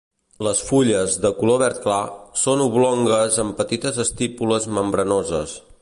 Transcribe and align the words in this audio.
Les 0.45 0.61
fulles, 0.69 1.17
de 1.25 1.31
color 1.41 1.59
verd 1.63 1.81
clar, 1.83 1.99
són 2.45 2.65
oblongues 2.65 3.39
amb 3.45 3.55
petites 3.61 4.01
estípules 4.07 4.71
membranoses. 4.81 5.57